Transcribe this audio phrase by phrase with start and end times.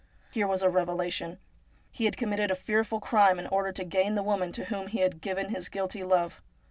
[0.31, 1.37] Here was a revelation.
[1.91, 4.87] He had com mitted a fearful crime in order to gain the woman to whom
[4.87, 6.41] he had given his guilty love.